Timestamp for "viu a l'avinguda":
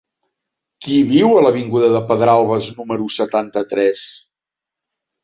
1.11-1.89